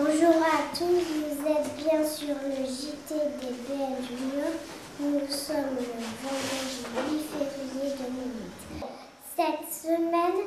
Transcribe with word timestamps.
Bonjour 0.00 0.36
à 0.44 0.76
tous, 0.76 1.02
vous 1.10 1.42
êtes 1.48 1.74
bien 1.76 2.06
sur 2.06 2.28
le 2.28 2.64
JT 2.64 3.10
des 3.40 3.54
BN 3.66 3.96
Junior. 4.06 4.52
Nous 5.00 5.26
sommes 5.28 5.74
le 5.74 5.82
vendredi 6.22 6.86
8 6.94 7.26
février 7.34 7.88
2008. 7.98 8.86
Cette 9.34 9.66
semaine, 9.72 10.38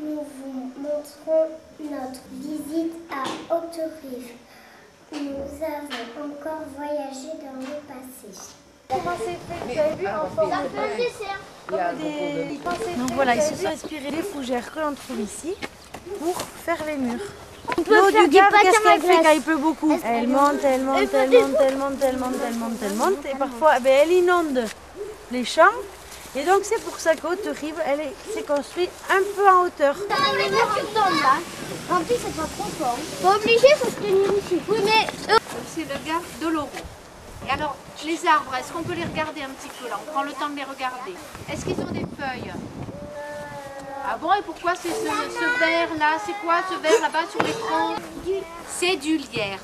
nous 0.00 0.22
vous 0.22 0.58
montrons 0.78 1.46
notre 1.80 2.22
visite 2.34 2.94
à 3.10 3.24
Haute-Rive. 3.52 4.30
Nous 5.12 5.42
avons 5.64 6.30
encore 6.30 6.62
voyagé 6.76 7.30
dans 7.42 7.58
le 7.58 7.74
passé. 7.88 8.30
Comment 8.88 9.16
c'est 9.18 9.40
fait 9.48 9.60
Vous 9.66 9.78
avez 9.80 9.96
vu 9.96 10.06
en 10.06 10.28
forme 10.36 10.68
de 11.68 13.00
Donc 13.00 13.10
voilà, 13.14 13.34
ils 13.34 13.42
se 13.42 13.56
sont 13.56 13.66
inspirés 13.66 14.12
des 14.12 14.22
fougères 14.22 14.72
que 14.72 14.78
l'on 14.78 14.94
trouve 14.94 15.20
ici 15.20 15.54
pour 16.20 16.40
faire 16.40 16.84
les 16.86 16.96
murs. 16.96 17.32
On 17.76 17.82
peut 17.82 17.96
L'eau 17.96 18.10
faire 18.10 18.28
du 18.28 18.36
patin 18.36 18.58
qu'est-ce 18.62 18.80
qu'elle 18.82 19.00
fait 19.02 19.22
quand 19.22 19.30
il 19.30 19.42
pleut 19.42 19.56
beaucoup 19.56 19.98
Elle 20.04 20.28
monte, 20.28 20.62
elle 20.64 20.82
monte, 20.82 20.98
elle 21.14 21.30
monte, 21.30 21.56
elle 21.60 21.76
monte, 21.76 21.92
elle 22.02 22.16
monte, 22.18 22.34
elle 22.46 22.54
monte, 22.56 22.72
elle 22.82 22.94
monte. 22.94 23.26
Et 23.26 23.36
parfois, 23.38 23.72
eh 23.78 23.80
ben, 23.80 23.92
elle 24.02 24.12
inonde 24.12 24.64
les 25.32 25.44
champs. 25.44 25.62
Et 26.36 26.42
donc 26.42 26.60
c'est 26.64 26.82
pour 26.82 26.98
ça 26.98 27.14
qu'Haute-Rive, 27.14 27.76
elle 27.86 28.00
est- 28.00 28.14
s'est 28.34 28.42
construite 28.42 28.90
un 29.08 29.22
peu 29.36 29.48
en 29.48 29.62
hauteur. 29.66 29.94
Les 30.36 30.50
murs 30.50 30.74
qui 30.74 30.80
tombent 30.92 31.22
là. 31.22 31.94
En 31.94 32.00
plus, 32.00 32.16
c'est 32.16 32.36
pas 32.36 32.48
trop 32.58 32.68
fort. 32.78 32.98
Pas 33.22 33.36
obligé, 33.36 33.68
faut 33.78 33.86
se 33.86 33.96
tenir 33.96 34.30
ici. 34.44 34.60
Oui, 34.68 34.78
mais 34.84 35.06
C'est 35.74 35.82
le 35.82 35.98
gars 36.06 36.20
de 36.40 36.48
l'Oro. 36.48 36.68
Et 37.46 37.50
alors, 37.50 37.76
les 38.04 38.26
arbres, 38.26 38.52
est-ce 38.58 38.72
qu'on 38.72 38.82
peut 38.82 38.94
les 38.94 39.04
regarder 39.04 39.42
un 39.42 39.50
petit 39.50 39.68
peu 39.80 39.88
là? 39.88 39.98
On 40.06 40.12
prend 40.12 40.22
le 40.22 40.32
temps 40.32 40.48
de 40.48 40.56
les 40.56 40.64
regarder. 40.64 41.14
Est-ce 41.52 41.64
qu'ils 41.64 41.80
ont 41.80 41.92
des 41.92 42.06
feuilles? 42.18 42.52
Ah 44.06 44.18
bon, 44.20 44.32
et 44.34 44.42
pourquoi 44.42 44.74
c'est 44.74 44.90
ce, 44.90 44.94
ce 44.94 45.58
vert 45.58 45.88
là 45.98 46.18
C'est 46.24 46.34
quoi 46.44 46.56
ce 46.70 46.78
vert 46.80 47.00
là-bas 47.00 47.26
sur 47.30 47.42
l'écran? 47.42 47.94
C'est 48.68 48.96
du 48.96 49.16
lierre 49.16 49.60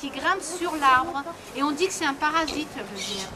qui 0.00 0.10
grimpe 0.10 0.42
sur 0.42 0.74
l'arbre. 0.76 1.22
Et 1.56 1.62
on 1.62 1.72
dit 1.72 1.86
que 1.86 1.92
c'est 1.92 2.04
un 2.04 2.14
parasite, 2.14 2.68
le 2.76 2.96
lierre. 2.96 3.28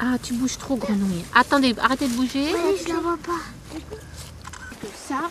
Ah, 0.00 0.16
tu 0.22 0.34
bouges 0.34 0.58
trop, 0.58 0.76
grenouille. 0.76 1.24
Attendez, 1.34 1.74
arrêtez 1.80 2.06
de 2.06 2.14
bouger. 2.14 2.54
je 2.82 2.88
la 2.88 3.00
vois 3.00 3.18
pas. 3.18 3.32
Ça. 5.08 5.30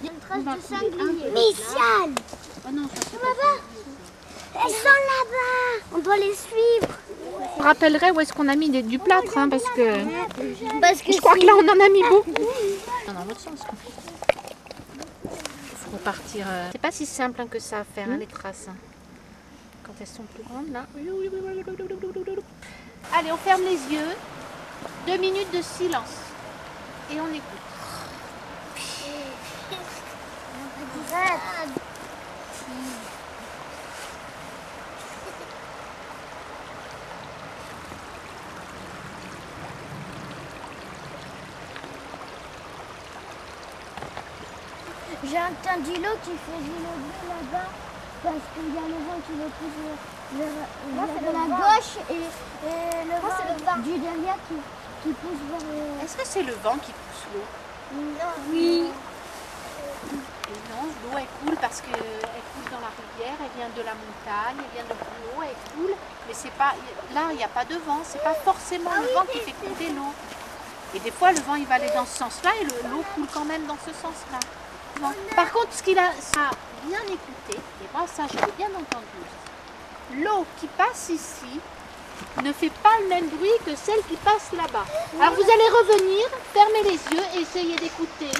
Il 0.00 0.06
y 0.06 0.08
a 0.08 0.12
une 0.12 0.20
trace 0.20 0.56
de 0.56 0.62
sanglier. 0.62 1.30
Michel 1.32 2.14
Oh 2.64 2.70
non, 2.72 2.88
ça 2.88 3.00
c'est 3.10 3.18
Elles 4.54 4.70
sont 4.70 4.84
là-bas 4.84 5.86
On 5.94 5.98
doit 5.98 6.16
les 6.16 6.34
suivre. 6.34 6.94
Je 7.56 7.57
rappellerai 7.68 8.10
où 8.12 8.20
est-ce 8.20 8.32
qu'on 8.32 8.48
a 8.48 8.56
mis 8.56 8.70
des- 8.70 8.82
du 8.82 8.98
plâtre, 8.98 9.36
hein, 9.38 9.48
parce 9.48 9.64
que 9.76 9.88
Parce 10.80 11.02
que 11.02 11.12
je 11.12 11.18
crois 11.20 11.34
que 11.36 11.44
là 11.46 11.52
on 11.54 11.66
en 11.68 11.84
a 11.84 11.88
mis 11.90 12.02
beaucoup. 12.08 12.32
Non, 13.06 13.12
dans 13.14 13.24
l'autre 13.24 13.40
sens. 13.40 13.60
Il 15.24 15.30
faut 15.76 15.90
repartir. 15.92 16.46
euh, 16.48 16.68
C'est 16.72 16.80
pas 16.80 16.90
si 16.90 17.06
simple 17.06 17.40
hein, 17.40 17.46
que 17.50 17.58
ça 17.58 17.78
à 17.80 17.84
faire, 17.84 18.08
hein, 18.10 18.16
les 18.18 18.26
traces. 18.26 18.66
hein. 18.68 18.74
Quand 19.84 19.92
elles 20.00 20.06
sont 20.06 20.24
plus 20.34 20.42
grandes, 20.44 20.70
là. 20.72 20.84
Allez, 23.16 23.32
on 23.32 23.36
ferme 23.36 23.62
les 23.62 23.94
yeux. 23.94 24.10
Deux 25.06 25.16
minutes 25.18 25.50
de 25.54 25.62
silence. 25.62 26.14
Et 27.12 27.16
on 27.20 27.28
écoute. 27.28 27.67
J'ai 45.24 45.38
entendu 45.38 45.94
l'eau 46.00 46.14
qui 46.22 46.30
faisait 46.46 46.78
le 46.78 46.94
bleu 47.02 47.22
là-bas 47.28 47.68
parce 48.22 48.44
qu'il 48.54 48.70
y 48.74 48.78
a 48.78 48.86
le 48.86 48.98
vent 49.02 49.18
qui 49.26 49.34
le 49.34 49.48
pousse 49.58 49.78
vers, 50.32 50.46
vers 50.94 51.20
de 51.22 51.30
la 51.34 51.56
gauche 51.56 51.94
et, 52.10 52.14
et 52.14 53.04
le 53.04 53.64
vent 53.64 53.76
du 53.82 53.98
derrière 53.98 54.38
qui, 54.48 54.54
qui 55.02 55.12
pousse 55.14 55.40
vers 55.50 55.60
le... 55.66 56.04
Est-ce 56.04 56.16
que 56.16 56.24
c'est 56.24 56.42
le 56.44 56.54
vent 56.62 56.76
qui 56.78 56.92
pousse 56.92 57.24
l'eau? 57.34 57.46
Oui. 58.50 58.90
Et 60.50 60.58
non, 60.70 60.86
l'eau 61.02 61.18
elle 61.18 61.26
coule 61.44 61.56
parce 61.60 61.80
qu'elle 61.80 61.92
coule 61.92 62.70
dans 62.70 62.80
la 62.80 62.92
rivière, 62.94 63.36
elle 63.42 63.58
vient 63.58 63.70
de 63.74 63.82
la 63.82 63.94
montagne, 63.94 64.56
elle 64.58 64.74
vient 64.74 64.84
de 64.88 64.94
plus 64.94 65.22
haut, 65.36 65.42
elle 65.42 65.72
coule. 65.74 65.94
Mais 66.28 66.34
c'est 66.34 66.52
pas, 66.52 66.74
là, 67.12 67.28
il 67.32 67.36
n'y 67.38 67.44
a 67.44 67.48
pas 67.48 67.64
de 67.64 67.74
vent, 67.76 68.00
c'est 68.04 68.22
pas 68.22 68.34
forcément 68.34 68.90
le 69.00 69.12
vent 69.14 69.26
qui 69.32 69.40
fait 69.40 69.52
couler 69.52 69.90
l'eau. 69.94 70.12
Et 70.94 71.00
des 71.00 71.10
fois, 71.10 71.32
le 71.32 71.40
vent 71.40 71.56
il 71.56 71.66
va 71.66 71.74
aller 71.74 71.90
dans 71.94 72.06
ce 72.06 72.16
sens-là 72.18 72.50
et 72.60 72.64
le- 72.64 72.88
l'eau 72.90 73.02
coule 73.14 73.26
quand 73.34 73.44
même 73.44 73.66
dans 73.66 73.76
ce 73.84 73.92
sens-là. 73.92 74.38
Par 75.36 75.52
contre, 75.52 75.72
ce 75.72 75.82
qu'il 75.82 75.98
a, 75.98 76.10
bien 76.86 77.00
écouté, 77.02 77.56
et 77.56 77.88
moi 77.92 78.06
ça 78.06 78.24
je 78.30 78.36
bien 78.56 78.68
entendu, 78.68 79.22
l'eau 80.16 80.44
qui 80.58 80.66
passe 80.66 81.10
ici 81.10 81.60
ne 82.42 82.52
fait 82.52 82.70
pas 82.82 82.98
le 83.02 83.08
même 83.08 83.28
bruit 83.28 83.50
que 83.64 83.76
celle 83.76 84.02
qui 84.08 84.16
passe 84.16 84.50
là-bas. 84.52 84.86
Alors 85.20 85.34
vous 85.34 85.42
allez 85.42 85.68
revenir, 85.68 86.26
fermer 86.52 86.82
les 86.82 87.16
yeux 87.16 87.24
et 87.36 87.42
essayer 87.42 87.76
d'écouter 87.76 88.30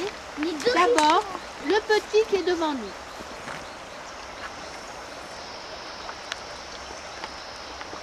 d'abord 0.75 1.23
le 1.67 1.79
petit 1.81 2.25
qui 2.29 2.37
est 2.37 2.51
devant 2.51 2.73
nous. 2.73 2.93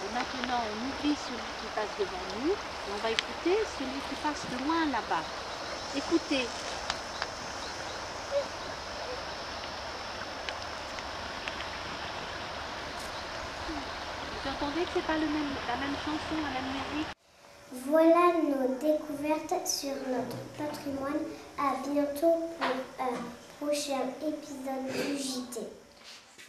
Et 0.05 0.13
maintenant, 0.13 0.61
on 0.63 0.87
oublie 0.87 1.17
celui 1.25 1.51
qui 1.59 1.67
passe 1.75 1.93
devant 1.99 2.25
nous 2.39 2.51
et 2.51 2.91
on 2.93 3.03
va 3.03 3.11
écouter 3.11 3.57
celui 3.77 3.99
qui 4.09 4.15
passe 4.23 4.43
de 4.51 4.65
loin 4.65 4.85
là-bas. 4.85 5.23
Écoutez. 5.97 6.47
Vous 14.45 14.51
entendez 14.51 14.81
que 14.81 14.89
c'est 14.93 15.07
pas 15.07 15.17
le 15.17 15.25
même, 15.25 15.55
la 15.67 15.75
même 15.77 15.95
chanson, 16.05 16.37
la 16.37 16.61
même 16.61 16.69
musique 16.69 17.07
Voilà 17.87 18.33
nos 18.43 18.75
découvertes 18.75 19.65
sur 19.67 19.95
notre 20.07 20.37
patrimoine. 20.55 21.17
À 21.57 21.73
bientôt 21.89 22.51
pour 22.59 23.05
un 23.05 23.17
prochain 23.59 24.01
épisode 24.21 24.85
du 24.93 25.17
JT. 25.17 25.61